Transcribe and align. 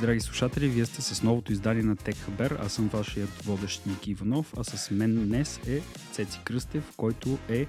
драги 0.00 0.20
слушатели! 0.20 0.68
Вие 0.68 0.86
сте 0.86 1.02
с 1.02 1.22
новото 1.22 1.52
издание 1.52 1.82
на 1.82 1.96
TechHaber. 1.96 2.56
Аз 2.60 2.72
съм 2.72 2.88
вашият 2.88 3.30
водещ 3.30 3.86
Ники 3.86 4.10
Иванов, 4.10 4.54
а 4.56 4.64
с 4.64 4.90
мен 4.90 5.28
днес 5.28 5.60
е 5.66 5.80
Цеци 6.12 6.40
Кръстев, 6.44 6.92
който 6.96 7.38
е 7.48 7.66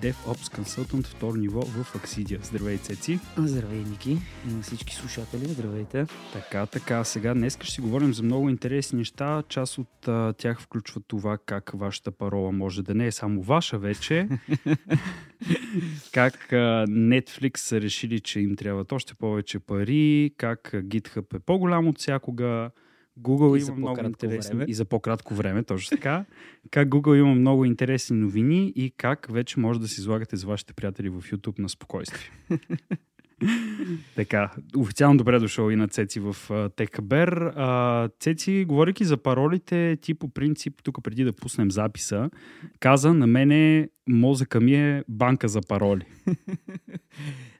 DevOps 0.00 0.58
Consultant 0.58 1.06
второ 1.06 1.36
ниво 1.36 1.62
в 1.62 1.94
Axidia. 1.94 2.44
Здравей, 2.44 2.78
Цеци! 2.78 3.20
Здравей, 3.38 3.78
Ники! 3.78 4.18
И 4.48 4.52
на 4.52 4.62
всички 4.62 4.94
слушатели, 4.94 5.48
здравейте! 5.48 6.06
Така, 6.32 6.66
така. 6.66 7.04
Сега 7.04 7.34
днес 7.34 7.58
ще 7.60 7.70
си 7.70 7.80
говорим 7.80 8.14
за 8.14 8.22
много 8.22 8.48
интересни 8.48 8.98
неща. 8.98 9.42
Част 9.48 9.78
от 9.78 10.08
а, 10.08 10.32
тях 10.32 10.60
включва 10.60 11.00
това 11.08 11.38
как 11.46 11.70
вашата 11.74 12.10
парола 12.10 12.52
може 12.52 12.82
да 12.82 12.94
не 12.94 13.06
е 13.06 13.12
само 13.12 13.42
ваша 13.42 13.78
вече. 13.78 14.28
как 16.12 16.48
Netflix 16.88 17.56
са 17.56 17.80
решили, 17.80 18.20
че 18.20 18.40
им 18.40 18.56
трябват 18.56 18.92
още 18.92 19.14
повече 19.14 19.58
пари, 19.58 20.30
как 20.36 20.70
GitHub 20.74 21.36
е 21.36 21.38
по-голям 21.38 21.88
от 21.88 21.98
всякога, 21.98 22.70
Google 23.20 23.58
И 23.58 23.66
има 23.66 23.76
много 23.76 24.06
интересни 24.06 24.54
време. 24.54 24.64
и 24.68 24.74
за 24.74 24.84
по-кратко 24.84 25.34
време, 25.34 25.62
точно 25.62 25.96
така. 25.96 26.24
как 26.70 26.88
Google 26.88 27.14
има 27.14 27.34
много 27.34 27.64
интересни 27.64 28.16
новини 28.16 28.72
и 28.76 28.90
как 28.96 29.26
вече 29.30 29.60
може 29.60 29.80
да 29.80 29.88
си 29.88 30.00
излагате 30.00 30.36
за 30.36 30.46
вашите 30.46 30.72
приятели 30.72 31.08
в 31.08 31.22
YouTube 31.22 31.58
на 31.58 31.68
спокойствие. 31.68 32.30
така, 34.16 34.50
официално 34.76 35.18
добре 35.18 35.38
дошъл 35.38 35.70
и 35.70 35.76
на 35.76 35.88
Цеци 35.88 36.20
в. 36.20 36.36
А, 36.50 38.08
Цеци, 38.20 38.64
говорейки 38.64 39.04
за 39.04 39.16
паролите, 39.16 39.96
ти 40.02 40.14
по 40.14 40.28
принцип, 40.28 40.82
тук 40.82 41.02
преди 41.02 41.24
да 41.24 41.32
пуснем 41.32 41.70
записа, 41.70 42.30
каза 42.80 43.14
на 43.14 43.26
мене 43.26 43.88
мозъка 44.08 44.60
ми 44.60 44.74
е 44.74 45.04
банка 45.08 45.48
за 45.48 45.60
пароли. 45.60 46.06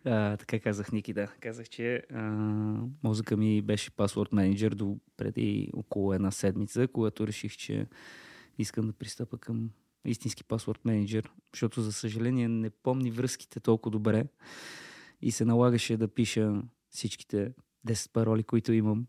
А, 0.06 0.36
така 0.36 0.60
казах, 0.60 0.92
Ники, 0.92 1.12
да. 1.12 1.26
Казах, 1.40 1.68
че 1.68 2.02
а, 2.14 2.20
мозъка 3.02 3.36
ми 3.36 3.62
беше 3.62 3.90
пасворд 3.90 4.32
менеджер 4.32 4.72
до 4.72 4.96
преди 5.16 5.70
около 5.72 6.14
една 6.14 6.30
седмица, 6.30 6.88
когато 6.88 7.26
реших, 7.26 7.56
че 7.56 7.86
искам 8.58 8.86
да 8.86 8.92
пристъпа 8.92 9.38
към 9.38 9.70
истински 10.04 10.44
пасворд 10.44 10.84
менеджер, 10.84 11.30
защото, 11.54 11.82
за 11.82 11.92
съжаление, 11.92 12.48
не 12.48 12.70
помни 12.70 13.10
връзките 13.10 13.60
толкова 13.60 13.90
добре 13.90 14.24
и 15.20 15.30
се 15.30 15.44
налагаше 15.44 15.96
да 15.96 16.08
пиша 16.08 16.62
всичките 16.90 17.52
10 17.86 18.12
пароли, 18.12 18.42
които 18.42 18.72
имам, 18.72 19.06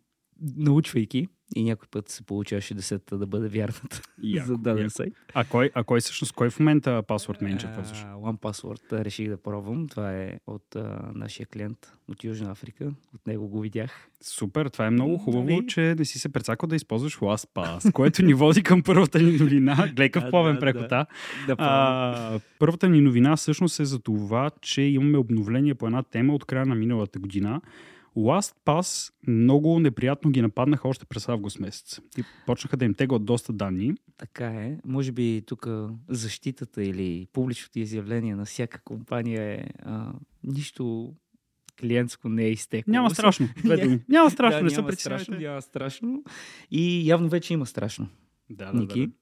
научвайки. 0.58 1.28
И 1.55 1.64
някой 1.64 1.88
път 1.91 2.09
се 2.09 2.23
получаваше 2.23 2.73
десетата 2.73 3.17
да 3.17 3.28
бъде 3.28 3.47
вярната 3.47 4.02
Яко, 4.23 4.47
за 4.47 4.58
даден 4.58 4.83
яко. 4.83 4.89
сайт. 4.89 5.14
А 5.33 5.44
кой, 5.44 5.69
а 5.73 5.83
кой 5.83 6.00
всъщност, 6.00 6.33
кой 6.33 6.50
в 6.50 6.59
момента 6.59 7.03
пасворд 7.08 7.41
менеджер 7.41 7.75
ползваш? 7.75 7.97
One 8.03 8.39
Password 8.39 9.03
реших 9.06 9.30
да 9.30 9.38
пробвам. 9.38 9.88
Това 9.88 10.13
е 10.13 10.39
от 10.47 10.75
а, 10.75 11.11
нашия 11.16 11.45
клиент 11.45 11.78
от 12.08 12.23
Южна 12.23 12.52
Африка. 12.52 12.86
От 13.16 13.28
него 13.28 13.47
го 13.47 13.59
видях. 13.59 14.09
Супер, 14.22 14.66
това 14.66 14.86
е 14.86 14.89
много 14.89 15.17
хубаво, 15.17 15.45
Нали? 15.45 15.67
че 15.67 15.95
не 16.00 16.06
си 16.06 16.19
се 16.19 16.30
прецакал 16.30 16.67
да 16.67 16.75
използваш 16.75 17.17
LastPass, 17.17 17.91
което 17.91 18.22
ни 18.22 18.33
води 18.33 18.63
към 18.63 18.83
първата 18.83 19.22
ни 19.22 19.38
новина. 19.38 19.94
Какъв 19.97 20.23
Да, 20.23 20.30
плавен 20.30 20.53
да, 20.53 20.59
преход, 20.59 20.88
да. 20.89 21.06
Да 21.47 21.56
А, 21.58 22.39
първата 22.59 22.89
ни 22.89 23.02
новина 23.02 23.36
всъщност 23.36 23.80
е 23.80 23.86
за 23.86 24.00
това, 24.00 24.52
че 24.61 24.81
имаме 24.81 25.17
обновление 25.17 25.75
по 25.75 25.86
една 25.86 26.03
тема 26.03 26.36
от 26.36 26.45
края 26.45 26.66
на 26.66 26.75
миналата 26.75 27.19
година. 27.19 27.61
LastPass 28.17 29.13
много 29.27 29.80
неприятно 29.80 30.31
ги 30.31 30.41
нападнаха 30.41 30.88
още 30.88 31.05
през 31.05 31.30
август 31.30 31.59
месец. 31.59 31.99
И 32.17 32.23
почнаха 32.45 32.77
да 32.77 32.85
им 32.85 32.94
теглят 32.94 33.25
доста 33.25 33.53
данни. 33.53 33.94
Така 34.17 34.47
е. 34.47 34.77
Може 34.85 35.11
би 35.11 35.44
тук 35.45 35.67
защитата 36.09 36.83
или 36.83 37.27
публичното 37.33 37.80
изявление 37.80 38.35
на 38.35 38.45
всяка 38.45 38.80
компания 38.83 39.44
е 39.44 39.66
а, 39.83 40.13
нищо 40.44 41.13
клиентско 41.80 42.29
не 42.29 42.44
е 42.44 42.51
изтекло. 42.51 42.91
Няма 42.91 43.09
страшно. 43.09 43.50
две 43.63 43.78
думи. 43.84 44.00
Няма 44.09 44.31
страшно, 44.31 44.59
да, 44.59 44.63
не 44.63 44.69
се 44.69 44.81
няма 44.81 44.94
страшно, 44.94 45.38
няма 45.38 45.61
страшно. 45.61 46.23
И 46.72 47.07
явно 47.07 47.29
вече 47.29 47.53
има 47.53 47.66
страшно. 47.66 48.07
Да, 48.50 48.72
да, 48.72 48.79
Ники. 48.79 49.07
да. 49.07 49.13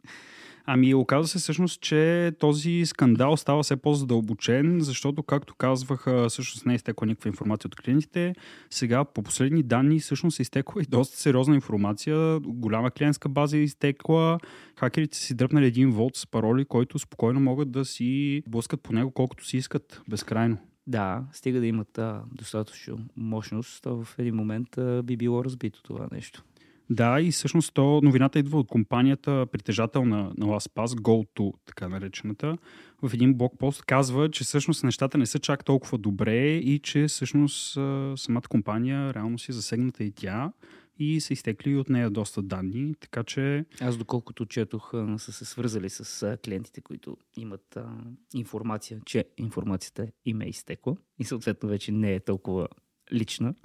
Ами, 0.65 0.93
оказва 0.93 1.27
се 1.27 1.39
всъщност, 1.39 1.81
че 1.81 2.31
този 2.39 2.85
скандал 2.85 3.37
става 3.37 3.63
все 3.63 3.75
по-задълбочен, 3.75 4.77
защото, 4.81 5.23
както 5.23 5.55
казваха, 5.55 6.29
всъщност 6.29 6.65
не 6.65 6.73
е 6.73 6.75
изтекла 6.75 7.07
никаква 7.07 7.27
информация 7.27 7.67
от 7.67 7.75
клиентите. 7.75 8.35
Сега, 8.69 9.05
по 9.05 9.23
последни 9.23 9.63
данни, 9.63 9.99
всъщност 9.99 10.39
е 10.39 10.41
изтекла 10.41 10.81
и 10.81 10.85
доста 10.85 11.17
сериозна 11.17 11.55
информация. 11.55 12.39
Голяма 12.39 12.91
клиентска 12.91 13.29
база 13.29 13.57
е 13.57 13.61
изтекла. 13.61 14.39
Хакерите 14.79 15.17
си 15.17 15.35
дръпнали 15.35 15.65
един 15.65 15.91
волт 15.91 16.15
с 16.15 16.27
пароли, 16.27 16.65
който 16.65 16.99
спокойно 16.99 17.39
могат 17.39 17.71
да 17.71 17.85
си 17.85 18.43
блъскат 18.47 18.81
по 18.81 18.93
него 18.93 19.11
колкото 19.11 19.45
си 19.45 19.57
искат, 19.57 20.01
безкрайно. 20.09 20.57
Да, 20.87 21.23
стига 21.31 21.59
да 21.59 21.65
имат 21.65 21.97
а, 21.97 22.21
достатъчно 22.31 22.99
мощност, 23.17 23.83
то 23.83 24.03
в 24.03 24.19
един 24.19 24.35
момент 24.35 24.77
а, 24.77 25.03
би 25.03 25.17
било 25.17 25.45
разбито 25.45 25.83
това 25.83 26.07
нещо. 26.11 26.43
Да, 26.89 27.21
и 27.21 27.31
всъщност 27.31 27.73
то, 27.73 27.99
новината 28.03 28.39
идва 28.39 28.59
от 28.59 28.67
компанията, 28.67 29.45
притежател 29.51 30.05
на, 30.05 30.17
на 30.17 30.45
LastPass, 30.45 30.87
GoTo, 30.87 31.53
така 31.65 31.89
наречената. 31.89 32.57
В 33.01 33.13
един 33.13 33.33
блокпост 33.33 33.85
казва, 33.85 34.31
че 34.31 34.43
всъщност 34.43 34.83
нещата 34.83 35.17
не 35.17 35.25
са 35.25 35.39
чак 35.39 35.65
толкова 35.65 35.97
добре 35.97 36.47
и 36.47 36.79
че 36.79 37.07
всъщност 37.07 37.73
самата 38.15 38.47
компания 38.49 39.13
реално 39.13 39.39
си 39.39 39.51
е 39.51 39.53
засегната 39.53 40.03
и 40.03 40.11
тя 40.11 40.51
и 40.99 41.21
са 41.21 41.33
изтекли 41.33 41.75
от 41.75 41.89
нея 41.89 42.09
доста 42.09 42.41
данни, 42.41 42.95
така 42.99 43.23
че 43.23 43.65
Аз 43.81 43.97
доколкото 43.97 44.45
четох, 44.45 44.91
са 45.17 45.31
се 45.31 45.45
свързали 45.45 45.89
с 45.89 46.37
клиентите, 46.45 46.81
които 46.81 47.17
имат 47.37 47.77
а, 47.77 47.85
информация, 48.33 48.99
че 49.05 49.25
информацията 49.37 50.07
им 50.25 50.41
е 50.41 50.45
изтекла 50.45 50.95
и 51.19 51.23
съответно 51.23 51.69
вече 51.69 51.91
не 51.91 52.13
е 52.13 52.19
толкова 52.19 52.67
лична. 53.13 53.55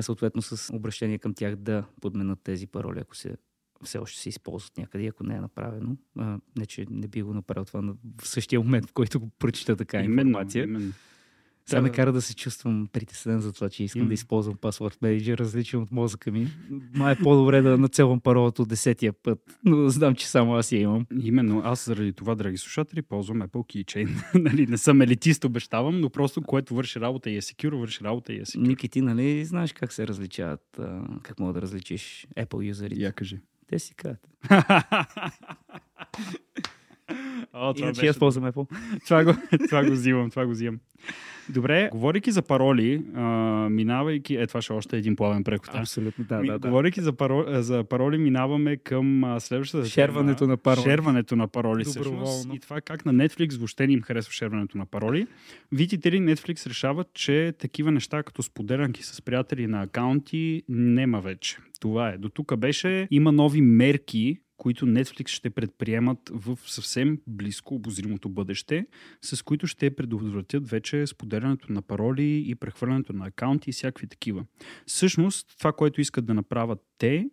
Съответно 0.00 0.42
с 0.42 0.74
обращение 0.74 1.18
към 1.18 1.34
тях 1.34 1.56
да 1.56 1.84
подменят 2.00 2.38
тези 2.40 2.66
пароли, 2.66 3.00
ако 3.00 3.16
се 3.16 3.36
все 3.84 3.98
още 3.98 4.20
се 4.20 4.28
използват 4.28 4.78
някъде, 4.78 5.06
ако 5.06 5.24
не 5.24 5.34
е 5.36 5.40
направено. 5.40 5.96
А, 6.16 6.38
не, 6.58 6.66
че 6.66 6.86
не 6.90 7.08
би 7.08 7.22
го 7.22 7.34
направил 7.34 7.64
това 7.64 7.82
на- 7.82 7.94
в 8.22 8.28
същия 8.28 8.60
момент, 8.60 8.86
в 8.86 8.92
който 8.92 9.20
го 9.20 9.28
прочита 9.28 9.76
така 9.76 10.00
информация. 10.00 10.64
именно. 10.64 10.92
Сега 11.68 11.82
ме 11.82 11.90
кара 11.90 12.12
да 12.12 12.22
се 12.22 12.34
чувствам 12.34 12.88
притеснен 12.92 13.40
за 13.40 13.52
това, 13.52 13.68
че 13.68 13.84
искам 13.84 14.02
Им. 14.02 14.08
да 14.08 14.14
използвам 14.14 14.56
пасворд 14.56 14.98
менеджер, 15.02 15.38
различен 15.38 15.82
от 15.82 15.92
мозъка 15.92 16.30
ми. 16.30 16.48
Май 16.94 17.12
е 17.12 17.16
по-добре 17.16 17.62
да 17.62 17.78
нацелвам 17.78 18.20
паролата 18.20 18.62
от 18.62 18.68
десетия 18.68 19.12
път, 19.12 19.38
но 19.64 19.76
да 19.76 19.90
знам, 19.90 20.14
че 20.14 20.28
само 20.28 20.54
аз 20.54 20.72
я 20.72 20.80
имам. 20.80 21.06
Именно, 21.22 21.62
аз 21.64 21.84
заради 21.84 22.12
това, 22.12 22.34
драги 22.34 22.58
слушатели, 22.58 23.02
ползвам 23.02 23.42
Apple 23.42 23.48
Keychain. 23.50 24.08
нали, 24.34 24.66
не 24.66 24.78
съм 24.78 25.02
елитист, 25.02 25.44
обещавам, 25.44 26.00
но 26.00 26.10
просто 26.10 26.42
което 26.42 26.74
върши 26.74 27.00
работа 27.00 27.30
и 27.30 27.36
е 27.36 27.42
secure, 27.42 27.80
върши 27.80 28.04
работа 28.04 28.32
и 28.32 28.36
е 28.36 28.44
secure. 28.44 28.68
Ники, 28.68 28.88
ти 28.88 29.00
нали 29.00 29.44
знаеш 29.44 29.72
как 29.72 29.92
се 29.92 30.06
различават, 30.06 30.80
как 31.22 31.38
мога 31.40 31.52
да 31.52 31.62
различиш 31.62 32.26
Apple 32.36 32.68
юзерите? 32.68 33.02
Я 33.02 33.12
кажи. 33.12 33.38
Те 33.66 33.78
си 33.78 33.94
казват. 33.94 34.28
О, 37.52 37.74
това 37.74 37.86
Иначе 37.86 38.00
беше 38.00 38.10
аз 38.10 38.18
ползвам 38.18 38.52
Apple. 38.52 38.66
това, 39.04 39.24
го, 39.24 39.34
това 39.68 39.84
го 39.84 39.92
взимам, 39.92 40.30
това 40.30 40.46
го 40.46 40.52
взимам. 40.52 40.80
Добре, 41.50 41.88
говорейки 41.92 42.30
за 42.30 42.42
пароли, 42.42 43.02
а, 43.14 43.22
минавайки... 43.70 44.36
Е, 44.36 44.46
това 44.46 44.62
ще 44.62 44.72
е 44.72 44.76
още 44.76 44.96
един 44.96 45.16
плавен 45.16 45.44
преход. 45.44 45.70
Абсолютно, 45.74 46.24
да, 46.24 46.38
Ми, 46.40 46.48
да, 46.48 46.58
да. 46.58 46.68
Говорейки 46.68 47.00
за, 47.00 47.12
паро, 47.12 47.44
за 47.62 47.84
пароли, 47.84 48.18
минаваме 48.18 48.76
към 48.76 49.24
а, 49.24 49.40
следващата 49.40 49.82
тема. 49.82 49.90
Шерването 49.90 50.46
на 50.46 50.56
пароли. 50.56 50.84
Шерването 50.84 51.36
на 51.36 51.48
пароли, 51.48 51.84
всъщност. 51.84 52.48
И 52.54 52.58
това 52.58 52.80
как 52.80 53.06
на 53.06 53.14
Netflix 53.14 53.58
въобще 53.58 53.86
не 53.86 53.92
им 53.92 54.02
харесва 54.02 54.32
шерването 54.32 54.78
на 54.78 54.86
пароли. 54.86 55.26
Видите 55.72 56.12
ли, 56.12 56.18
Netflix 56.18 56.66
решават, 56.66 57.14
че 57.14 57.54
такива 57.58 57.90
неща, 57.90 58.22
като 58.22 58.42
споделянки 58.42 59.02
с 59.02 59.22
приятели 59.22 59.66
на 59.66 59.82
акаунти, 59.82 60.62
нема 60.68 61.20
вече. 61.20 61.56
Това 61.80 62.08
е. 62.08 62.18
До 62.18 62.28
тук 62.28 62.56
беше. 62.56 63.08
Има 63.10 63.32
нови 63.32 63.60
мерки, 63.60 64.38
които 64.58 64.86
Netflix 64.86 65.28
ще 65.28 65.50
предприемат 65.50 66.18
в 66.32 66.58
съвсем 66.66 67.18
близко 67.26 67.74
обозримото 67.74 68.28
бъдеще, 68.28 68.86
с 69.22 69.42
които 69.44 69.66
ще 69.66 69.96
предотвратят 69.96 70.68
вече 70.68 71.06
споделянето 71.06 71.72
на 71.72 71.82
пароли 71.82 72.44
и 72.46 72.54
прехвърлянето 72.54 73.12
на 73.12 73.26
акаунти 73.26 73.70
и 73.70 73.72
всякакви 73.72 74.06
такива. 74.06 74.44
Всъщност, 74.86 75.58
това, 75.58 75.72
което 75.72 76.00
искат 76.00 76.26
да 76.26 76.34
направят 76.34 76.78
те, 76.98 77.30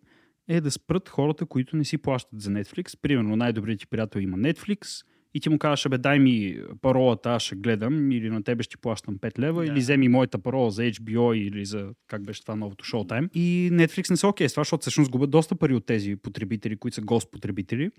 е 0.48 0.60
да 0.60 0.70
спрат 0.70 1.08
хората, 1.08 1.46
които 1.46 1.76
не 1.76 1.84
си 1.84 1.98
плащат 1.98 2.40
за 2.40 2.50
Netflix. 2.50 3.00
Примерно, 3.02 3.36
най-добрият 3.36 3.80
ти 3.80 3.86
приятел 3.86 4.20
има 4.20 4.38
Netflix 4.38 5.06
и 5.36 5.40
ти 5.40 5.48
му 5.48 5.58
казваш, 5.58 5.88
бе, 5.88 5.98
дай 5.98 6.18
ми 6.18 6.58
паролата, 6.80 7.30
аз 7.30 7.42
ще 7.42 7.56
гледам, 7.56 8.12
или 8.12 8.30
на 8.30 8.42
тебе 8.42 8.62
ще 8.62 8.76
плащам 8.76 9.18
5 9.18 9.38
лева, 9.38 9.64
Да. 9.64 9.72
или 9.72 9.80
вземи 9.80 10.08
моята 10.08 10.38
парола 10.38 10.70
за 10.70 10.82
HBO 10.82 11.34
или 11.34 11.64
за, 11.64 11.88
как 12.06 12.24
беше 12.24 12.42
това 12.42 12.56
новото 12.56 12.84
Showtime. 12.84 13.32
И 13.34 13.70
Netflix 13.72 14.10
не 14.10 14.16
са 14.16 14.28
окей 14.28 14.48
с 14.48 14.52
това, 14.52 14.60
защото 14.60 14.80
всъщност 14.80 15.10
губят 15.10 15.30
доста 15.30 15.56
пари 15.56 15.74
от 15.74 15.86
тези 15.86 16.16
потребители, 16.16 16.76
които 16.76 16.94
са 16.94 17.00
госпотребители. 17.00 17.90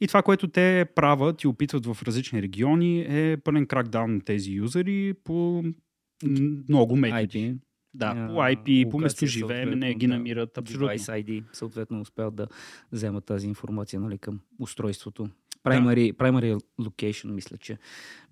И 0.00 0.08
това, 0.08 0.22
което 0.22 0.48
те 0.48 0.86
правят 0.94 1.42
и 1.42 1.46
опитват 1.46 1.86
в 1.86 2.02
различни 2.02 2.42
региони 2.42 3.00
е 3.00 3.36
пълен 3.36 3.66
кракдаун 3.66 4.14
на 4.14 4.20
тези 4.20 4.52
юзери 4.52 5.14
по 5.24 5.64
много 6.68 6.96
методи. 6.96 7.54
Да, 7.94 8.14
по 8.14 8.34
IP, 8.34 8.90
по 8.90 8.98
местоживеене 8.98 9.70
съответно, 9.70 9.98
ги 9.98 10.06
намират 10.06 10.58
абсолютно. 10.58 10.88
Device 10.88 11.24
ID, 11.24 11.44
съответно 11.52 12.00
успяват 12.00 12.34
да 12.34 12.46
вземат 12.92 13.24
тази 13.24 13.46
информация 13.46 14.00
нали, 14.00 14.18
към 14.18 14.40
устройството. 14.58 15.28
Primary, 15.64 16.12
primary 16.12 16.60
location, 16.80 17.30
мисля, 17.30 17.56
че 17.56 17.78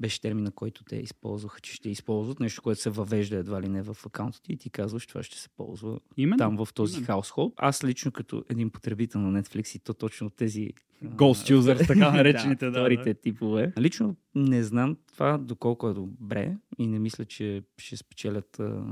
беше 0.01 0.21
термина, 0.21 0.51
който 0.51 0.85
те 0.85 0.97
използваха, 0.97 1.61
че 1.61 1.73
ще 1.73 1.91
използват. 1.91 2.41
Нещо, 2.41 2.63
което 2.63 2.81
се 2.81 2.91
въвежда 2.91 3.37
едва 3.37 3.63
ли 3.63 3.69
не 3.69 3.83
в 3.83 3.97
акаунта 4.07 4.43
ти 4.43 4.53
и 4.53 4.57
ти 4.57 4.71
казваш, 4.71 5.07
това 5.07 5.23
ще 5.23 5.39
се 5.39 5.49
ползва 5.49 6.01
Именно. 6.17 6.39
там 6.39 6.65
в 6.65 6.69
този 6.75 7.03
хаусхолд. 7.03 7.55
Аз 7.57 7.85
лично 7.85 8.13
като 8.13 8.45
един 8.49 8.71
потребител 8.71 9.21
на 9.21 9.43
Netflix 9.43 9.77
и 9.77 9.79
то 9.79 9.95
точно 9.95 10.31
тези 10.31 10.71
Ghost 11.05 11.59
users, 11.59 11.87
така 11.87 12.11
наречените, 12.17 12.71
да, 12.71 12.81
вторите 12.81 13.15
да. 13.15 13.21
типове. 13.21 13.73
Лично 13.79 14.17
не 14.35 14.63
знам 14.63 14.97
това 15.13 15.39
доколко 15.39 15.89
е 15.89 15.95
добре 15.95 16.57
и 16.79 16.87
не 16.87 16.99
мисля, 16.99 17.25
че 17.25 17.63
ще 17.79 17.97
спечелят 17.97 18.61
а, 18.61 18.85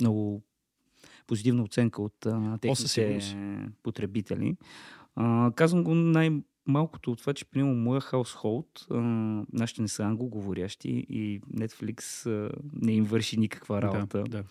много 0.00 0.42
позитивна 1.26 1.62
оценка 1.62 2.02
от 2.02 2.26
а, 2.26 2.58
техните 2.58 3.20
потребители. 3.82 4.56
А, 5.16 5.52
казвам 5.54 5.84
го 5.84 5.94
най- 5.94 6.42
малкото 6.66 7.12
от 7.12 7.18
това, 7.18 7.34
че 7.34 7.44
примерно 7.44 7.74
моя 7.74 8.00
хаусхолд, 8.00 8.86
нашите 9.52 9.82
не 9.82 9.88
са 9.88 10.04
англоговорящи 10.04 11.06
и 11.08 11.40
Netflix 11.40 12.26
а, 12.30 12.50
не 12.72 12.92
им 12.92 13.04
върши 13.04 13.38
никаква 13.38 13.82
работа, 13.82 14.22
Да, 14.22 14.28
да. 14.28 14.44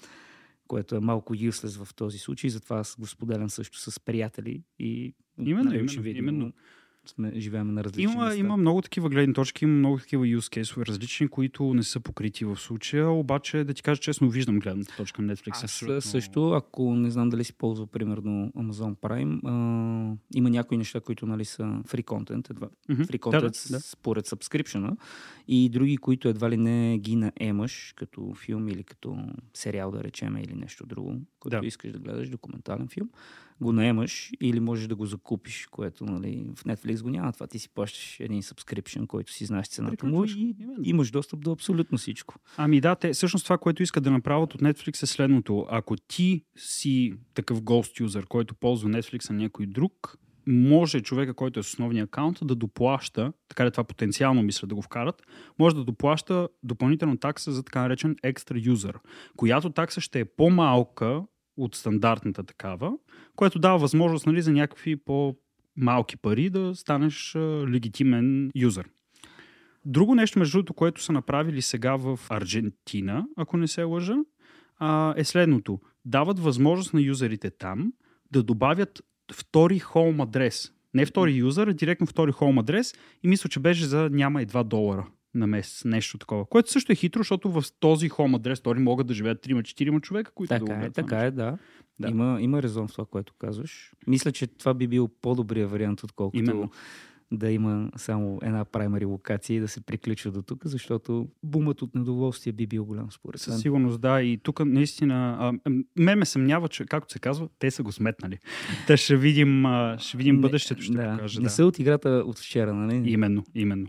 което 0.68 0.96
е 0.96 1.00
малко 1.00 1.36
useless 1.36 1.86
в 1.86 1.94
този 1.96 2.18
случай, 2.18 2.50
затова 2.50 2.80
аз 2.80 2.96
го 3.00 3.08
споделям 3.08 3.50
също 3.50 3.80
с 3.80 4.00
приятели 4.00 4.64
и 4.80 5.14
Именно, 5.40 5.64
нали, 5.64 5.76
именно, 5.76 5.86
очевидно 5.86 6.20
именно. 6.20 6.54
Сме, 7.06 7.32
живеем 7.36 7.68
на 7.68 7.84
различни 7.84 8.14
Има, 8.14 8.26
места. 8.26 8.40
има 8.40 8.58
много 8.58 8.82
такива 8.82 9.10
гледни 9.10 9.34
точки, 9.34 9.66
има 9.66 9.74
много 9.74 9.98
такива 9.98 10.26
use 10.26 10.62
case 10.62 10.88
различни, 10.88 11.28
които 11.28 11.74
не 11.74 11.84
са 11.84 12.00
покрити 12.00 12.46
в 12.46 12.58
случая, 12.58 13.10
обаче 13.10 13.64
да 13.64 13.74
ти 13.74 13.84
кажа 13.84 14.02
честно, 14.02 14.30
виждам 14.30 14.60
гледната 14.60 14.96
точка 14.96 15.22
на 15.22 15.36
Netflix. 15.36 15.52
Аз 15.52 15.64
абсолютно. 15.64 16.02
също, 16.02 16.52
ако 16.52 16.96
не 16.96 17.10
знам 17.12 17.30
дали 17.30 17.44
си 17.44 17.54
ползва 17.54 17.88
примерно 17.88 18.52
Amazon 18.52 18.96
Prime, 18.96 19.40
а, 19.44 20.18
има 20.36 20.50
някои 20.50 20.78
неща, 20.78 21.00
които 21.00 21.26
нали, 21.26 21.46
са 21.46 21.64
free 21.64 22.04
content, 22.04 22.50
едва, 22.50 22.68
Мгм. 22.90 23.02
free 23.02 23.12
Да, 23.12 23.18
content 23.42 23.70
да, 23.70 23.78
да. 23.78 23.82
според 23.82 24.28
subscription 24.28 24.98
и 25.48 25.70
други, 25.70 25.98
които 25.98 26.28
едва 26.28 26.50
ли 26.50 26.58
не 26.58 26.98
ги 26.98 27.16
наемаш 27.16 27.94
като 27.98 28.34
филм 28.36 28.68
или 28.68 28.84
като 28.84 29.18
сериал, 29.54 29.92
да 29.92 30.04
речем, 30.04 30.38
или 30.38 30.54
нещо 30.56 30.86
друго, 30.86 31.16
което 31.40 31.60
Да. 31.60 31.68
искаш 31.68 31.92
да 31.92 32.00
гледаш, 32.00 32.30
документален 32.30 32.88
филм, 32.88 33.10
го 33.62 33.74
наемаш 33.74 34.32
или 34.42 34.60
можеш 34.60 34.88
да 34.88 34.96
го 34.96 35.06
закупиш, 35.06 35.68
което 35.72 36.06
нали, 36.06 36.50
в 36.56 36.64
Netflix 36.64 37.02
го 37.02 37.10
няма. 37.10 37.34
Това 37.34 37.48
ти 37.48 37.60
си 37.60 37.70
плащаш 37.70 38.20
един 38.20 38.42
subscription, 38.42 39.08
който 39.08 39.32
си 39.32 39.46
знаеш 39.46 39.68
цената 39.68 40.06
му 40.06 40.12
Приключваш. 40.12 40.36
и 40.36 40.56
Именно. 40.60 40.84
имаш 40.84 41.12
достъп 41.12 41.40
до 41.40 41.52
абсолютно 41.52 41.98
всичко. 41.98 42.36
Ами 42.58 42.82
да, 42.82 42.96
те, 42.96 43.14
всъщност 43.14 43.46
това, 43.46 43.58
което 43.58 43.84
искат 43.84 44.04
да 44.04 44.12
направят 44.12 44.54
от 44.54 44.62
Netflix 44.62 45.04
е 45.04 45.06
следното. 45.06 45.66
Ако 45.70 45.96
ти 45.96 46.46
си 46.58 47.14
такъв 47.34 47.62
гост 47.62 48.00
юзър, 48.00 48.26
който 48.26 48.56
ползва 48.56 48.90
Netflix 48.90 49.30
на 49.30 49.36
някой 49.36 49.66
друг, 49.66 50.18
може 50.48 51.02
човека, 51.02 51.34
който 51.34 51.60
е 51.60 51.64
с 51.64 51.68
основния 51.68 52.04
акаунт, 52.04 52.40
да 52.42 52.56
доплаща, 52.56 53.34
така 53.48 53.64
да 53.64 53.72
това 53.72 53.84
потенциално 53.84 54.44
мисля 54.44 54.68
да 54.68 54.76
го 54.76 54.82
вкарат, 54.82 55.22
може 55.60 55.76
да 55.76 55.84
доплаща 55.84 56.48
допълнителна 56.64 57.18
такса 57.18 57.52
за 57.52 57.64
така 57.64 57.82
наречен 57.82 58.16
екстра 58.24 58.60
юзър, 58.62 59.00
която 59.38 59.70
такса 59.70 60.02
ще 60.02 60.20
е 60.20 60.26
по-малка 60.26 61.24
от 61.58 61.76
стандартната 61.76 62.44
такава, 62.44 62.94
което 63.36 63.60
дава 63.60 63.78
възможност 63.78 64.26
нали, 64.26 64.42
за 64.42 64.52
някакви 64.52 64.96
по-малки 64.96 66.18
пари 66.18 66.50
да 66.50 66.76
станеш 66.76 67.36
а, 67.36 67.40
легитимен 67.68 68.52
юзър. 68.56 68.90
Друго 69.86 70.16
нещо, 70.16 70.40
между 70.40 70.58
другото, 70.58 70.74
което 70.74 71.04
са 71.04 71.12
направили 71.12 71.62
сега 71.62 71.96
в 71.96 72.20
Аржентина, 72.30 73.26
ако 73.38 73.58
не 73.58 73.68
се 73.68 73.84
лъжа, 73.84 74.16
а, 74.78 75.14
е 75.18 75.24
следното. 75.24 75.80
Дават 76.06 76.40
възможност 76.40 76.94
на 76.94 77.02
юзерите 77.02 77.50
там 77.50 77.94
да 78.32 78.44
добавят 78.44 79.02
втори 79.34 79.80
хоум 79.80 80.22
адрес. 80.22 80.72
Не 80.94 81.06
втори 81.06 81.36
юзър, 81.36 81.68
а 81.68 81.74
директно 81.74 82.08
втори 82.08 82.32
хоум 82.32 82.60
адрес 82.60 82.94
и 83.24 83.28
мисля, 83.28 83.50
че 83.50 83.60
беше 83.60 83.86
за 83.86 84.10
няма 84.10 84.42
и 84.42 84.48
2 84.48 84.64
долара 84.64 85.08
на 85.36 85.48
месец, 85.48 85.86
нещо 85.86 86.18
такова. 86.18 86.46
Което 86.46 86.72
също 86.72 86.92
е 86.92 86.96
хитро, 86.96 87.20
защото 87.20 87.52
в 87.52 87.64
този 87.80 88.10
хоум 88.10 88.36
адрес 88.36 88.60
втори 88.60 88.80
могат 88.80 89.08
да 89.08 89.14
живеят 89.14 89.46
3-4 89.48 90.02
човека, 90.02 90.32
които 90.32 90.54
да 90.54 90.60
Така 90.60 90.74
е, 90.74 90.78
гледат 90.78 90.94
това 90.96 91.08
така 91.08 91.26
е, 91.26 91.32
да. 91.32 91.44
Да. 91.44 91.58
да. 92.00 92.10
Има, 92.10 92.38
има 92.42 92.64
резон 92.64 92.88
в 92.88 92.92
това, 92.92 93.06
което 93.06 93.34
казваш. 93.40 93.92
Мисля, 94.08 94.32
че 94.32 94.48
това 94.48 94.74
би 94.74 94.88
бил 94.88 95.08
по-добрия 95.22 95.68
вариант, 95.68 96.04
отколкото 96.04 96.40
Именно. 96.40 96.72
да 97.32 97.52
има 97.52 97.92
само 97.96 98.40
една 98.44 98.66
праймари 98.66 99.06
локация 99.06 99.58
и 99.58 99.60
да 99.60 99.68
се 99.68 99.82
приключва 99.82 100.32
до 100.32 100.42
тук, 100.42 100.62
защото 100.66 101.28
бумът 101.44 101.82
от 101.82 101.96
недоволствие 101.96 102.54
би 102.54 102.68
бил 102.68 102.86
голям 102.86 103.12
според 103.12 103.42
Със 103.42 103.54
мен. 103.54 103.60
сигурност, 103.60 104.02
да. 104.02 104.22
И 104.22 104.38
тук 104.38 104.66
наистина, 104.66 105.38
а, 105.40 105.72
ме 105.96 106.16
ме 106.16 106.26
съмнява, 106.26 106.70
че, 106.70 106.86
както 106.86 107.14
се 107.14 107.20
казва, 107.20 107.48
те 107.60 107.72
са 107.72 107.84
го 107.84 107.92
сметнали. 107.92 108.38
Та 108.88 108.98
ще 108.98 109.18
видим, 109.18 109.66
а, 109.66 109.98
ще 110.00 110.18
видим 110.18 110.36
Не- 110.36 110.42
бъдещето, 110.42 110.82
ще 110.82 110.94
да, 110.94 111.12
покаже. 111.12 111.40
Не 111.40 111.44
да. 111.44 111.50
са 111.50 111.66
от 111.66 111.80
играта 111.80 112.10
от 112.10 112.40
вчера, 112.40 112.74
нали? 112.74 113.12
Именно, 113.12 113.44
именно. 113.56 113.88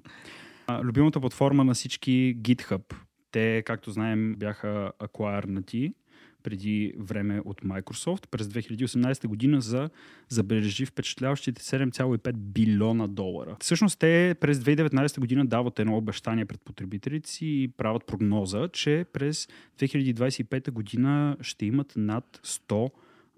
Любимата 0.82 1.20
платформа 1.20 1.64
на 1.64 1.74
всички 1.74 2.36
GitHub. 2.36 2.94
Те, 3.30 3.62
както 3.66 3.90
знаем, 3.90 4.34
бяха 4.38 4.92
акварнати 4.98 5.94
преди 6.42 6.92
време 6.98 7.40
от 7.44 7.60
Microsoft 7.60 8.26
през 8.26 8.46
2018 8.46 9.26
година 9.26 9.60
за 9.60 9.90
забележи 10.28 10.86
впечатляващите 10.86 11.62
7,5 11.62 12.32
билиона 12.32 13.08
долара. 13.08 13.56
Всъщност 13.60 13.98
те 13.98 14.34
през 14.40 14.58
2019 14.58 15.20
година 15.20 15.46
дават 15.46 15.78
едно 15.78 15.96
обещание 15.96 16.44
пред 16.44 16.60
потребителите 16.60 17.30
си 17.30 17.46
и 17.46 17.68
правят 17.68 18.06
прогноза, 18.06 18.68
че 18.72 19.04
през 19.12 19.48
2025 19.78 20.70
година 20.70 21.36
ще 21.40 21.66
имат 21.66 21.92
над 21.96 22.40
100 22.44 22.90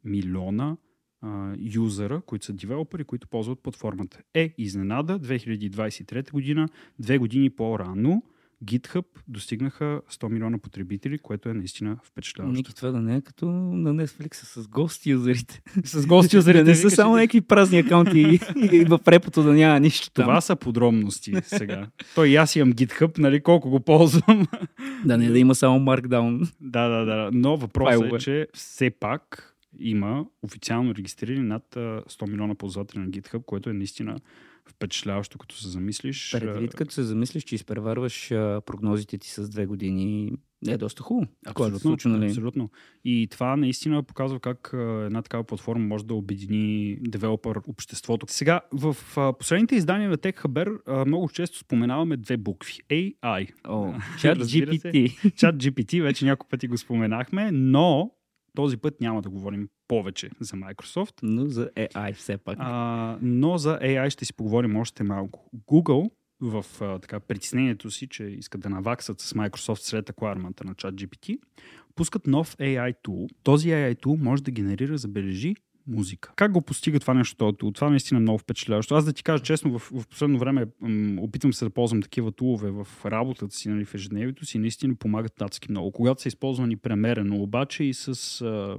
милиона 0.04 0.76
а, 1.24 1.54
юзера, 1.74 2.20
които 2.20 2.44
са 2.44 2.52
девелопери, 2.52 3.04
които 3.04 3.28
ползват 3.28 3.60
платформата. 3.62 4.18
Е, 4.34 4.54
изненада, 4.58 5.20
2023 5.20 6.32
година, 6.32 6.68
две 6.98 7.18
години 7.18 7.50
по-рано, 7.50 8.22
GitHub 8.64 9.04
достигнаха 9.28 10.00
100 10.10 10.28
милиона 10.28 10.58
потребители, 10.58 11.18
което 11.18 11.48
е 11.48 11.54
наистина 11.54 11.96
впечатляващо. 12.04 12.56
Ники, 12.56 12.74
това 12.74 12.90
да 12.90 13.00
не 13.00 13.16
е 13.16 13.20
като 13.20 13.46
на 13.46 13.94
Netflix 13.94 14.34
с 14.34 14.68
гост 14.68 15.06
юзерите. 15.06 15.62
С 15.84 16.06
гости 16.06 16.38
да 16.52 16.64
не 16.64 16.74
са 16.74 16.90
само 16.90 17.16
някакви 17.16 17.40
празни 17.40 17.78
акаунти 17.78 18.18
и, 18.18 18.40
и 18.76 18.84
в 18.84 19.00
репото 19.08 19.42
да 19.42 19.52
няма 19.52 19.80
нищо 19.80 20.10
там. 20.10 20.24
Това 20.24 20.40
са 20.40 20.56
подробности 20.56 21.34
сега. 21.42 21.86
Той 22.14 22.28
и 22.28 22.36
аз 22.36 22.56
имам 22.56 22.72
GitHub, 22.72 23.18
нали, 23.18 23.42
колко 23.42 23.70
го 23.70 23.80
ползвам. 23.80 24.46
Да 25.04 25.18
не 25.18 25.30
да 25.30 25.38
има 25.38 25.54
само 25.54 25.78
Markdown. 25.78 26.52
да, 26.60 26.88
да, 26.88 27.04
да. 27.04 27.30
Но 27.32 27.56
въпросът 27.56 28.00
Файлове. 28.00 28.16
е, 28.16 28.20
че 28.20 28.46
все 28.54 28.90
пак 28.90 29.53
има 29.78 30.26
официално 30.42 30.94
регистрирани 30.94 31.46
над 31.46 31.76
а, 31.76 32.02
100 32.08 32.30
милиона 32.30 32.54
ползватели 32.54 33.00
на 33.00 33.08
GitHub, 33.08 33.44
което 33.44 33.70
е 33.70 33.72
наистина 33.72 34.18
впечатляващо, 34.68 35.38
като 35.38 35.56
се 35.56 35.68
замислиш. 35.68 36.30
Предвид, 36.32 36.74
като 36.74 36.94
се 36.94 37.02
замислиш, 37.02 37.44
че 37.44 37.54
изпреварваш 37.54 38.28
прогнозите 38.66 39.18
ти 39.18 39.30
с 39.30 39.48
две 39.48 39.66
години, 39.66 40.32
е 40.68 40.76
доста 40.76 41.02
хубаво. 41.02 41.26
Което 41.54 41.76
се 41.76 41.82
случва, 41.82 42.10
нали? 42.10 42.26
абсолютно. 42.26 42.70
И 43.04 43.28
това 43.30 43.56
наистина 43.56 44.02
показва 44.02 44.40
как 44.40 44.70
една 45.06 45.22
такава 45.22 45.44
платформа 45.44 45.86
може 45.86 46.06
да 46.06 46.14
обедини 46.14 46.98
девелопър 47.00 47.60
обществото. 47.68 48.26
Сега, 48.28 48.60
в 48.72 48.96
последните 49.38 49.76
издания 49.76 50.10
на 50.10 50.16
TechHaber 50.16 51.04
много 51.06 51.28
често 51.28 51.58
споменаваме 51.58 52.16
две 52.16 52.36
букви. 52.36 52.72
AI. 52.90 53.52
О, 53.68 53.94
чат. 54.20 54.38
GPT. 54.38 55.34
Чат 55.36 55.56
GPT, 55.56 56.02
вече 56.02 56.24
няколко 56.24 56.48
пъти 56.48 56.68
го 56.68 56.78
споменахме, 56.78 57.50
но 57.52 58.10
този 58.54 58.76
път 58.76 59.00
няма 59.00 59.22
да 59.22 59.30
говорим 59.30 59.68
повече 59.88 60.30
за 60.40 60.56
Microsoft. 60.56 61.14
Но 61.22 61.46
за 61.46 61.70
AI 61.76 62.14
все 62.14 62.36
пак. 62.36 62.56
А, 62.60 63.18
но 63.22 63.58
за 63.58 63.78
AI 63.78 64.08
ще 64.08 64.24
си 64.24 64.32
поговорим 64.32 64.76
още 64.76 65.02
малко. 65.02 65.50
Google 65.68 66.10
в 66.40 66.64
а, 66.80 66.98
така, 66.98 67.20
притеснението 67.20 67.90
си, 67.90 68.08
че 68.08 68.24
искат 68.24 68.60
да 68.60 68.70
наваксат 68.70 69.20
с 69.20 69.32
Microsoft 69.32 69.82
след 69.82 70.10
аквармента 70.10 70.64
на 70.64 70.74
ChatGPT, 70.74 71.38
пускат 71.94 72.26
нов 72.26 72.56
AI 72.56 72.94
tool. 73.04 73.30
Този 73.42 73.68
AI 73.68 74.02
tool 74.02 74.22
може 74.22 74.42
да 74.42 74.50
генерира, 74.50 74.98
забележи, 74.98 75.54
музика. 75.86 76.32
Как 76.36 76.52
го 76.52 76.60
постига 76.62 77.00
това 77.00 77.14
нещо? 77.14 77.52
Това, 77.52 77.90
наистина 77.90 78.18
е 78.18 78.20
много 78.20 78.38
впечатляващо. 78.38 78.94
Аз 78.94 79.04
да 79.04 79.12
ти 79.12 79.22
кажа 79.22 79.42
честно, 79.42 79.78
в, 79.78 79.90
в 79.94 80.08
последно 80.08 80.38
време 80.38 80.66
м, 80.80 81.22
опитвам 81.22 81.52
се 81.52 81.64
да 81.64 81.70
ползвам 81.70 82.02
такива 82.02 82.32
тулове 82.32 82.70
в 82.70 82.86
работата 83.04 83.54
си, 83.54 83.68
нали, 83.68 83.84
в 83.84 83.94
ежедневието 83.94 84.46
си, 84.46 84.58
наистина 84.58 84.94
помагат 84.94 85.42
адски 85.42 85.70
много. 85.70 85.92
Когато 85.92 86.22
са 86.22 86.28
използвани 86.28 86.76
премерено, 86.76 87.42
обаче 87.42 87.84
и 87.84 87.94
с, 87.94 88.40
а, 88.40 88.76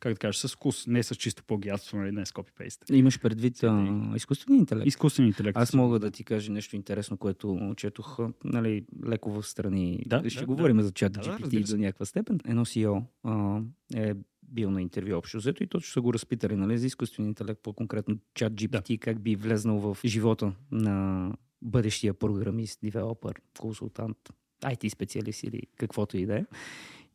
как 0.00 0.12
да 0.12 0.18
кажа, 0.18 0.48
с 0.48 0.54
вкус, 0.54 0.86
не 0.86 1.02
с 1.02 1.14
чисто 1.14 1.44
плагиатство, 1.44 1.98
нали, 1.98 2.12
не 2.12 2.26
с 2.26 2.32
копипейст. 2.32 2.84
Имаш 2.92 3.20
предвид 3.20 3.62
а, 3.62 4.12
изкуствения 4.16 4.58
интелект. 4.60 4.86
Изкуствен 4.86 5.26
интелект. 5.26 5.58
Аз 5.58 5.74
мога 5.74 5.98
да 5.98 6.10
ти 6.10 6.24
кажа 6.24 6.52
нещо 6.52 6.76
интересно, 6.76 7.16
което 7.16 7.74
четох 7.76 8.18
нали, 8.44 8.84
леко 9.06 9.30
в 9.30 9.42
страни. 9.46 10.02
Да, 10.06 10.30
Ще 10.30 10.40
да, 10.40 10.46
говорим 10.46 10.82
за 10.82 10.92
чат 10.92 11.12
Да, 11.12 11.20
да, 11.20 11.38
GPT 11.38 11.64
се. 11.64 11.76
до 11.76 11.80
някаква 11.80 12.06
степен. 12.06 12.40
Едно 12.44 12.64
CEO 12.64 13.02
а, 13.24 13.60
е 13.94 14.14
бил 14.56 14.70
на 14.70 14.82
интервю 14.82 15.16
общо 15.16 15.38
взето 15.38 15.62
и 15.62 15.66
точно 15.66 15.92
са 15.92 16.00
го 16.00 16.14
разпитали 16.14 16.56
нали, 16.56 16.78
за 16.78 16.86
изкуствен 16.86 17.26
интелект, 17.26 17.60
по-конкретно 17.62 18.18
чат 18.34 18.52
GPT, 18.52 18.90
да. 18.90 18.98
как 18.98 19.20
би 19.20 19.36
влезнал 19.36 19.78
в 19.78 19.98
живота 20.04 20.52
на 20.72 21.32
бъдещия 21.62 22.14
програмист, 22.14 22.78
девелопър, 22.82 23.40
консултант, 23.58 24.16
IT 24.62 24.88
специалист 24.88 25.42
или 25.42 25.62
каквото 25.76 26.16
и 26.16 26.26
да 26.26 26.36
е. 26.36 26.44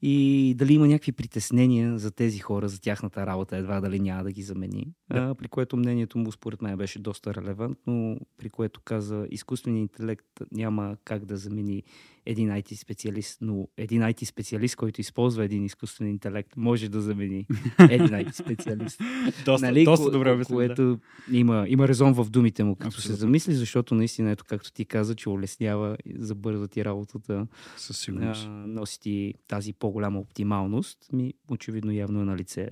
и 0.01 0.55
дали 0.57 0.73
има 0.73 0.87
някакви 0.87 1.11
притеснения 1.11 1.97
за 1.97 2.11
тези 2.11 2.39
хора, 2.39 2.69
за 2.69 2.81
тяхната 2.81 3.25
работа, 3.25 3.57
едва 3.57 3.81
дали 3.81 3.99
няма 3.99 4.23
да 4.23 4.31
ги 4.31 4.41
замени. 4.41 4.93
Да. 5.09 5.19
А, 5.19 5.35
при 5.35 5.47
което 5.47 5.77
мнението 5.77 6.17
му 6.17 6.31
според 6.31 6.61
мен 6.61 6.77
беше 6.77 6.99
доста 6.99 7.33
релевантно, 7.35 8.19
при 8.37 8.49
което 8.49 8.81
каза 8.81 9.27
изкуственият 9.31 9.81
интелект 9.81 10.41
няма 10.51 10.97
как 11.03 11.25
да 11.25 11.37
замени 11.37 11.83
един 12.25 12.49
IT 12.49 12.75
специалист, 12.75 13.37
но 13.41 13.67
един 13.77 14.01
IT 14.01 14.23
специалист, 14.23 14.75
който 14.75 15.01
използва 15.01 15.45
един 15.45 15.65
изкуствен 15.65 16.07
интелект, 16.07 16.57
може 16.57 16.89
да 16.89 17.01
замени 17.01 17.47
един 17.79 18.07
IT 18.07 18.31
специалист. 18.31 19.01
доста, 19.45 19.67
нали, 19.67 19.83
доста 19.83 20.11
добре 20.11 20.31
обяснено. 20.31 20.57
Което 20.57 20.99
да. 21.29 21.37
има, 21.37 21.65
има 21.67 21.87
резон 21.87 22.13
в 22.13 22.29
думите 22.29 22.63
му, 22.63 22.75
като 22.75 22.87
Абсолютно. 22.87 23.15
се 23.15 23.19
замисли, 23.19 23.53
защото 23.53 23.95
наистина, 23.95 24.31
ето 24.31 24.43
както 24.47 24.71
ти 24.71 24.85
каза, 24.85 25.15
че 25.15 25.29
улеснява, 25.29 25.97
забърза 26.15 26.67
ти 26.67 26.85
работата, 26.85 27.47
Със 27.77 27.97
сигурност. 27.97 28.45
А, 28.45 28.49
носи 28.49 28.99
ти 28.99 29.33
тази 29.47 29.73
по-голяма 29.73 30.19
оптималност, 30.19 30.97
ми 31.13 31.33
очевидно 31.51 31.91
явно 31.91 32.21
е 32.21 32.25
на 32.25 32.37
лице 32.37 32.69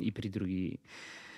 и 0.00 0.12
при 0.12 0.28
други 0.28 0.78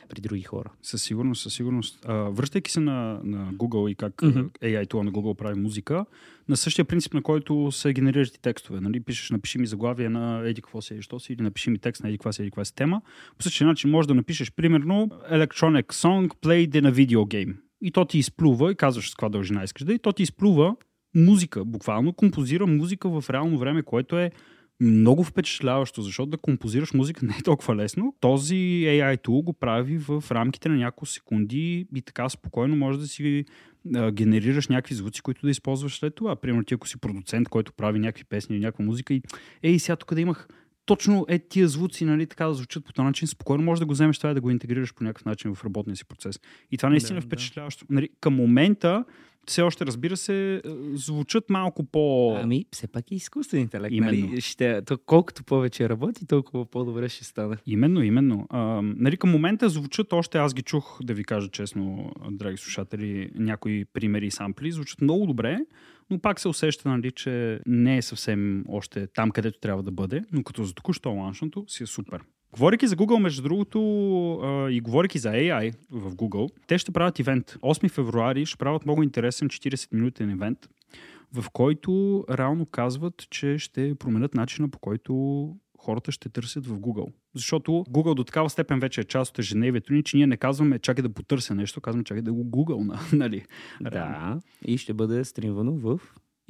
при 0.09 0.21
други 0.21 0.43
хора. 0.43 0.71
Със 0.83 1.03
сигурност, 1.03 1.43
със 1.43 1.55
сигурност. 1.55 2.05
А, 2.07 2.15
връщайки 2.15 2.71
се 2.71 2.81
на, 2.81 3.21
на 3.25 3.53
Google 3.53 3.91
и 3.91 3.95
как 3.95 4.15
mm-hmm. 4.15 4.51
AI 4.51 4.89
това 4.89 5.05
на 5.05 5.13
Google 5.13 5.37
прави 5.37 5.61
музика, 5.61 6.05
на 6.49 6.57
същия 6.57 6.85
принцип, 6.85 7.15
на 7.15 7.23
който 7.23 7.73
се 7.73 7.93
генерират 7.93 8.35
и 8.35 8.41
текстове. 8.41 8.81
Нали? 8.81 9.01
Пишеш, 9.01 9.31
напиши 9.31 9.59
ми 9.59 9.67
заглавие 9.67 10.09
на 10.09 10.49
еди 10.49 10.63
какво 10.63 10.83
си, 10.83 11.03
що 11.03 11.21
си, 11.21 11.33
или 11.33 11.43
напиши 11.43 11.71
ми 11.71 11.79
текст 11.79 12.03
на 12.03 12.09
еди 12.09 12.19
каква 12.19 12.33
си, 12.33 12.43
еди 12.43 12.51
каква 12.51 12.65
си 12.65 12.75
тема. 12.75 13.01
По 13.39 13.43
същия 13.43 13.67
начин 13.67 13.91
можеш 13.91 14.07
да 14.07 14.15
напишеш, 14.15 14.53
примерно, 14.53 15.09
electronic 15.33 15.87
song 15.87 16.29
played 16.29 16.71
in 16.71 16.93
a 16.93 16.93
video 16.93 17.19
game. 17.19 17.57
И 17.83 17.91
то 17.91 18.05
ти 18.05 18.19
изплува 18.19 18.73
и 18.73 18.75
казваш 18.75 19.11
с 19.11 19.15
каква 19.15 19.29
дължина 19.29 19.65
искаш 19.65 19.85
да 19.85 19.95
и 19.95 19.99
то 19.99 20.13
ти 20.13 20.23
изплува 20.23 20.77
музика, 21.15 21.65
буквално 21.65 22.13
композира 22.13 22.67
музика 22.67 23.21
в 23.21 23.31
реално 23.31 23.59
време, 23.59 23.83
което 23.83 24.19
е 24.19 24.31
много 24.81 25.25
впечатляващо, 25.25 26.03
защото 26.03 26.31
да 26.31 26.39
композираш 26.39 26.95
музика 26.95 27.27
не 27.27 27.33
е 27.39 27.43
толкова 27.43 27.77
лесно. 27.77 28.15
Този 28.21 28.55
AI 28.85 29.19
tool 29.19 29.43
го 29.43 29.53
прави 29.53 29.99
в 29.99 30.25
рамките 30.31 30.69
на 30.69 30.77
няколко 30.77 31.07
секунди 31.07 31.87
и 31.95 32.03
така 32.03 32.29
спокойно 32.29 32.77
може 32.77 32.99
да 32.99 33.09
си 33.09 33.45
генерираш 34.13 34.69
някакви 34.69 34.95
звуци, 34.95 35.23
които 35.23 35.47
да 35.47 35.51
използваш 35.51 35.99
след 35.99 36.15
това. 36.15 36.37
Примерно 36.37 36.65
ти 36.65 36.75
ако 36.75 36.89
си 36.89 37.01
продуцент, 37.01 37.49
който 37.49 37.73
прави 37.73 37.99
някакви 37.99 38.25
песни 38.25 38.57
или 38.57 38.65
някаква 38.65 38.85
музика 38.85 39.15
и 39.15 39.23
ей, 39.63 39.79
сега 39.79 39.97
тук 39.97 40.15
да 40.15 40.21
имах 40.21 40.49
точно 40.89 41.27
е 41.29 41.39
тия 41.39 41.69
звуци, 41.69 42.05
нали, 42.05 42.27
така 42.27 42.47
да 42.47 42.55
звучат 42.55 42.85
по 42.85 42.93
този 42.93 43.07
начин, 43.07 43.29
спокойно 43.29 43.65
може 43.65 43.79
да 43.79 43.87
го 43.87 43.93
вземеш 43.93 44.19
това 44.19 44.31
и 44.31 44.35
да 44.35 44.41
го 44.41 44.51
интегрираш 44.51 44.95
по 44.95 45.05
някакъв 45.05 45.25
начин 45.25 45.55
в 45.55 45.65
работния 45.65 45.97
си 45.97 46.05
процес. 46.05 46.41
И 46.71 46.77
това 46.77 46.89
наистина 46.89 47.21
да, 47.21 47.25
е 47.25 47.27
впечатляващо. 47.27 47.87
Нали, 47.91 48.09
към 48.21 48.35
момента 48.35 49.05
все 49.47 49.63
още, 49.63 49.87
разбира 49.87 50.17
се, 50.17 50.55
е, 50.55 50.61
звучат 50.95 51.51
малко 51.51 51.85
по... 51.85 52.37
Ами, 52.43 52.65
все 52.73 52.87
пак 52.87 53.11
и 53.11 53.15
изкуствен 53.15 53.61
интелект. 53.61 53.95
Именно. 53.95 54.29
Нали? 54.29 54.41
Ще, 54.41 54.83
то, 54.83 54.99
колкото 54.99 55.45
повече 55.45 55.89
работи, 55.89 56.27
толкова 56.27 56.67
по-добре 56.67 57.09
ще 57.09 57.25
стане. 57.25 57.57
Именно, 57.67 58.03
именно. 58.03 58.47
А, 58.51 58.83
нали, 58.83 59.17
към 59.17 59.31
момента 59.31 59.69
звучат 59.69 60.13
още, 60.13 60.39
аз 60.39 60.55
ги 60.55 60.63
чух, 60.63 60.99
да 61.03 61.15
ви 61.15 61.25
кажа 61.25 61.49
честно, 61.49 62.13
драги 62.31 62.57
слушатели, 62.57 63.31
някои 63.35 63.85
примери 63.85 64.27
и 64.27 64.31
сампли, 64.31 64.73
звучат 64.73 65.01
много 65.01 65.27
добре, 65.27 65.59
но 66.11 66.19
пак 66.19 66.41
се 66.41 66.49
усеща, 66.49 66.89
нали, 66.89 67.11
че 67.11 67.61
не 67.67 67.97
е 67.97 68.03
съвсем 68.03 68.65
още 68.69 69.07
там, 69.07 69.31
където 69.31 69.61
трябва 69.61 69.83
да 69.83 69.91
бъде, 69.91 70.25
но 70.33 70.43
като 70.43 70.65
за 70.65 70.75
току-що 70.75 71.11
ланшното 71.11 71.65
си 71.69 71.83
е 71.83 71.87
супер. 71.87 72.21
Говорейки 72.53 72.87
за 72.87 72.97
Google, 72.97 73.19
между 73.19 73.43
другото, 73.43 73.79
и 74.71 74.81
говорейки 74.81 75.19
за 75.19 75.29
AI 75.29 75.75
в 75.91 76.15
Google, 76.15 76.51
те 76.67 76.79
ще 76.79 76.93
правят 76.93 77.19
ивент. 77.19 77.47
8 77.47 77.91
февруари 77.91 78.47
ще 78.47 78.57
правят 78.57 78.85
много 78.85 79.03
интересен 79.03 79.49
40-минутен 79.49 80.33
ивент, 80.33 80.59
в 81.33 81.51
който 81.51 82.25
реално 82.31 82.67
казват, 82.67 83.27
че 83.31 83.59
ще 83.59 83.95
променят 83.95 84.35
начина 84.35 84.69
по 84.69 84.79
който 84.79 85.13
хората 85.79 86.13
ще 86.13 86.29
търсят 86.29 86.67
в 86.67 86.79
Google. 86.79 87.13
Защото 87.35 87.71
Google 87.73 88.15
до 88.15 88.25
такава 88.25 88.51
степен 88.51 88.81
вече 88.81 89.01
е 89.01 89.05
част 89.05 89.31
от 89.31 89.39
ежедневието 89.39 89.93
ни, 89.93 90.03
че 90.03 90.17
ние 90.17 90.27
не 90.27 90.37
казваме 90.37 90.79
чакай 90.79 91.03
да 91.03 91.15
потърся 91.15 91.55
нещо, 91.55 91.81
казваме 91.81 92.05
чакай 92.05 92.23
да 92.23 92.33
го 92.33 92.45
Google, 92.45 93.13
нали? 93.17 93.45
Да, 93.81 94.39
и 94.65 94.79
ще 94.79 94.95
бъде 94.95 95.25
стримвано 95.25 95.73
в 95.73 96.01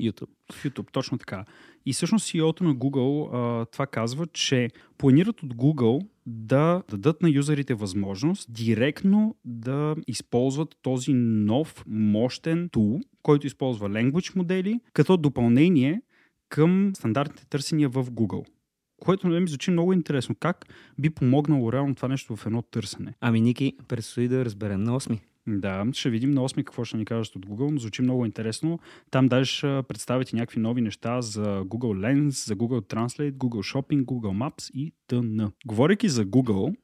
YouTube. 0.00 0.30
В 0.52 0.64
YouTube, 0.64 0.92
точно 0.92 1.18
така. 1.18 1.44
И 1.86 1.92
всъщност 1.92 2.26
CEO-то 2.26 2.64
на 2.64 2.74
Google 2.74 3.28
а, 3.32 3.66
това 3.66 3.86
казва, 3.86 4.26
че 4.26 4.70
планират 4.98 5.42
от 5.42 5.54
Google 5.54 6.06
да 6.26 6.82
дадат 6.90 7.22
на 7.22 7.30
юзерите 7.30 7.74
възможност 7.74 8.52
директно 8.52 9.36
да 9.44 9.96
използват 10.06 10.76
този 10.82 11.12
нов 11.14 11.84
мощен 11.86 12.68
тул, 12.68 13.00
който 13.22 13.46
използва 13.46 13.88
language 13.88 14.36
модели, 14.36 14.80
като 14.92 15.16
допълнение 15.16 16.02
към 16.48 16.92
стандартните 16.94 17.46
търсения 17.46 17.88
в 17.88 18.04
Google. 18.04 18.46
Което 19.00 19.26
ми 19.26 19.48
звучи 19.48 19.70
много 19.70 19.92
интересно. 19.92 20.34
Как 20.40 20.66
би 20.98 21.10
помогнало 21.10 21.72
реално 21.72 21.94
това 21.94 22.08
нещо 22.08 22.36
в 22.36 22.46
едно 22.46 22.62
търсене? 22.62 23.14
Ами, 23.20 23.40
Ники, 23.40 23.76
предстои 23.88 24.28
да 24.28 24.44
разберем 24.44 24.82
на 24.82 25.00
8. 25.00 25.18
Да, 25.46 25.84
ще 25.92 26.10
видим 26.10 26.30
на 26.30 26.40
8 26.40 26.56
какво 26.64 26.84
ще 26.84 26.96
ни 26.96 27.04
кажат 27.04 27.36
от 27.36 27.46
Google, 27.46 27.70
но 27.70 27.78
звучи 27.78 28.02
много 28.02 28.26
интересно. 28.26 28.78
Там 29.10 29.28
даже 29.28 29.56
ще 29.56 29.82
представите 29.88 30.36
някакви 30.36 30.60
нови 30.60 30.80
неща 30.80 31.22
за 31.22 31.62
Google 31.64 31.98
Lens, 31.98 32.46
за 32.46 32.56
Google 32.56 32.94
Translate, 32.94 33.32
Google 33.32 33.74
Shopping, 33.74 34.04
Google 34.04 34.48
Maps 34.48 34.70
и 34.74 34.92
т.н. 35.06 35.52
Говорейки 35.66 36.08
за 36.08 36.26
Google, 36.26 36.74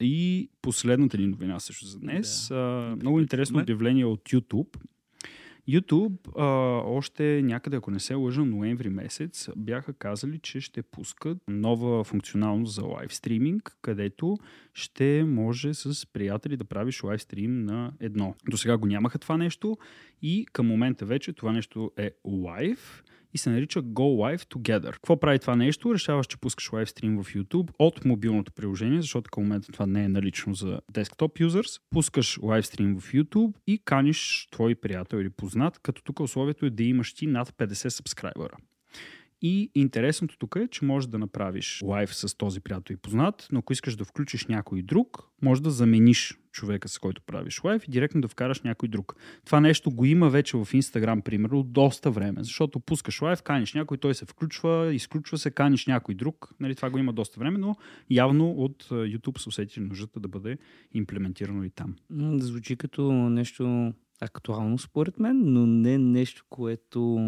и 0.00 0.48
последната 0.62 1.18
ни 1.18 1.26
новина 1.26 1.60
също 1.60 1.86
за 1.86 1.98
днес. 1.98 2.48
Да. 2.48 2.96
много 3.00 3.20
интересно 3.20 3.60
обявление 3.60 4.04
от 4.04 4.20
YouTube. 4.20 4.76
YouTube 5.68 6.38
а, 6.38 6.44
още 6.86 7.42
някъде, 7.42 7.76
ако 7.76 7.90
не 7.90 8.00
се 8.00 8.14
лъжа, 8.14 8.44
ноември 8.44 8.88
месец 8.88 9.48
бяха 9.56 9.92
казали, 9.92 10.38
че 10.38 10.60
ще 10.60 10.82
пускат 10.82 11.38
нова 11.48 12.04
функционалност 12.04 12.74
за 12.74 12.82
лайв 12.82 13.14
стриминг, 13.14 13.76
където 13.82 14.36
ще 14.74 15.24
може 15.24 15.74
с 15.74 16.06
приятели 16.06 16.56
да 16.56 16.64
правиш 16.64 17.02
лайв 17.02 17.22
стрим 17.22 17.64
на 17.64 17.92
едно. 18.00 18.34
До 18.50 18.56
сега 18.56 18.76
го 18.76 18.86
нямаха 18.86 19.18
това 19.18 19.36
нещо 19.36 19.76
и 20.22 20.46
към 20.52 20.66
момента 20.66 21.06
вече 21.06 21.32
това 21.32 21.52
нещо 21.52 21.92
е 21.96 22.10
лайв 22.24 23.04
и 23.34 23.38
се 23.38 23.50
нарича 23.50 23.82
Go 23.82 24.36
Live 24.36 24.54
Together. 24.54 24.92
Какво 24.92 25.20
прави 25.20 25.38
това 25.38 25.56
нещо? 25.56 25.94
Решаваш, 25.94 26.26
че 26.26 26.36
пускаш 26.36 26.72
лайв 26.72 26.90
стрим 26.90 27.22
в 27.22 27.34
YouTube 27.34 27.70
от 27.78 28.04
мобилното 28.04 28.52
приложение, 28.52 29.00
защото 29.00 29.30
към 29.30 29.42
момента 29.42 29.72
това 29.72 29.86
не 29.86 30.04
е 30.04 30.08
налично 30.08 30.54
за 30.54 30.80
десктоп 30.92 31.40
юзърс. 31.40 31.80
Пускаш 31.90 32.38
лайв 32.42 32.66
стрим 32.66 33.00
в 33.00 33.12
YouTube 33.12 33.52
и 33.66 33.78
каниш 33.84 34.48
твой 34.50 34.74
приятел 34.74 35.16
или 35.16 35.30
познат, 35.30 35.78
като 35.78 36.02
тук 36.02 36.20
условието 36.20 36.66
е 36.66 36.70
да 36.70 36.82
имаш 36.82 37.14
ти 37.14 37.26
над 37.26 37.50
50 37.50 37.88
сабскрайбера. 37.88 38.56
И 39.42 39.70
интересното 39.74 40.38
тук 40.38 40.56
е, 40.56 40.68
че 40.68 40.84
можеш 40.84 41.08
да 41.08 41.18
направиш 41.18 41.82
лайв 41.84 42.14
с 42.14 42.36
този 42.36 42.60
приятел 42.60 42.94
и 42.94 42.96
познат, 42.96 43.48
но 43.52 43.58
ако 43.58 43.72
искаш 43.72 43.96
да 43.96 44.04
включиш 44.04 44.46
някой 44.46 44.82
друг, 44.82 45.30
може 45.42 45.62
да 45.62 45.70
замениш 45.70 46.38
човека, 46.52 46.88
с 46.88 46.98
който 46.98 47.22
правиш 47.22 47.64
лайв 47.64 47.88
и 47.88 47.90
директно 47.90 48.20
да 48.20 48.28
вкараш 48.28 48.62
някой 48.62 48.88
друг. 48.88 49.14
Това 49.46 49.60
нещо 49.60 49.90
го 49.90 50.04
има 50.04 50.30
вече 50.30 50.56
в 50.56 50.64
Instagram, 50.64 51.22
примерно, 51.22 51.62
доста 51.62 52.10
време, 52.10 52.44
защото 52.44 52.80
пускаш 52.80 53.22
лайв, 53.22 53.42
каниш 53.42 53.74
някой, 53.74 53.98
той 53.98 54.14
се 54.14 54.24
включва, 54.24 54.94
изключва 54.94 55.38
се, 55.38 55.50
каниш 55.50 55.86
някой 55.86 56.14
друг. 56.14 56.54
Нали, 56.60 56.74
това 56.74 56.90
го 56.90 56.98
има 56.98 57.12
доста 57.12 57.40
време, 57.40 57.58
но 57.58 57.76
явно 58.10 58.50
от 58.50 58.84
YouTube 58.84 59.38
се 59.38 59.48
усети 59.48 59.80
нуждата 59.80 60.20
да 60.20 60.28
бъде 60.28 60.58
имплементирано 60.92 61.64
и 61.64 61.70
там. 61.70 61.96
Звучи 62.38 62.76
като 62.76 63.12
нещо 63.12 63.92
актуално 64.20 64.78
според 64.78 65.18
мен, 65.18 65.40
но 65.44 65.66
не 65.66 65.98
нещо, 65.98 66.44
което 66.50 67.18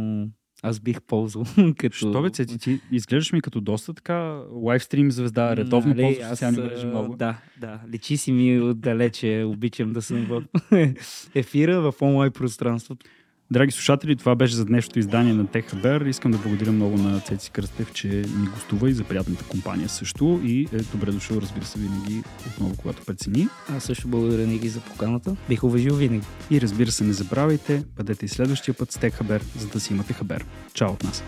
аз 0.63 0.81
бих 0.81 1.03
ползвал. 1.03 1.47
като... 1.79 1.97
Що 1.97 2.23
бе, 2.23 2.31
ти, 2.31 2.59
ти 2.59 2.81
изглеждаш 2.93 3.33
ми 3.33 3.41
като 3.41 3.61
доста 3.61 3.95
така 3.95 4.43
лайвстрим 4.53 5.13
звезда, 5.13 5.57
редовно 5.57 5.95
нали, 5.95 6.03
ползваш 6.03 6.29
социални 6.29 6.59
мрежи 6.59 6.87
много. 6.87 7.17
Да, 7.17 7.39
да. 7.61 7.81
Личи 7.93 8.17
си 8.17 8.33
ми 8.33 8.61
отдалече. 8.61 9.45
Обичам 9.47 9.93
да 9.93 10.03
съм 10.03 10.27
в 10.27 10.43
ефира, 11.35 11.81
в 11.81 12.03
онлайн 12.03 12.33
пространството. 12.33 13.07
Драги 13.53 13.73
слушатели, 13.73 14.17
това 14.17 14.35
беше 14.35 14.55
за 14.55 14.65
днешното 14.65 14.99
издание 14.99 15.33
на 15.33 15.45
TechHaber. 15.45 16.09
Искам 16.09 16.33
да 16.33 16.39
благодаря 16.39 16.73
много 16.73 16.97
на 16.97 17.21
Цеци 17.21 17.51
Кръстев, 17.51 17.93
че 17.93 18.09
ни 18.09 18.47
гостува 18.55 18.91
и 18.91 18.93
за 18.93 19.05
приятната 19.05 19.45
компания 19.45 19.89
също. 19.89 20.41
И 20.45 20.69
е 20.73 20.77
добре 20.77 21.13
дошъл, 21.13 21.37
разбира 21.37 21.65
се, 21.65 21.79
винаги 21.79 22.23
отново, 22.47 22.75
когато 22.77 23.05
прецени. 23.05 23.49
Аз 23.77 23.85
също 23.85 24.09
благодаря 24.09 24.47
Ники 24.47 24.69
за 24.69 24.81
поканата. 24.81 25.37
Бих 25.49 25.65
уважил 25.65 25.95
винаги. 25.95 26.27
И 26.51 26.61
разбира 26.61 26.91
се, 26.91 27.05
не 27.05 27.13
забравяйте, 27.13 27.85
бъдете 27.97 28.27
и 28.27 28.29
следващия 28.29 28.75
път 28.75 28.93
с 28.93 28.99
TechHaber, 28.99 29.43
за 29.59 29.67
да 29.69 29.81
си 29.81 29.93
имате 29.93 30.13
хабер. 30.13 30.45
Чао 30.75 30.91
от 30.91 31.05
нас! 31.05 31.23